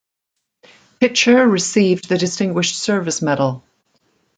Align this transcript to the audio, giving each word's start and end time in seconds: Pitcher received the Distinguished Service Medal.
Pitcher 0.99 1.47
received 1.47 2.09
the 2.09 2.17
Distinguished 2.17 2.79
Service 2.79 3.21
Medal. 3.21 3.63